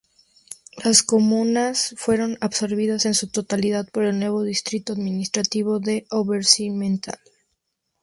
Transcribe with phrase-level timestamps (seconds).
[0.83, 7.31] Las comunas fueron absorbidas en su totalidad por el nuevo distrito administrativo de Obersimmental-Saanen.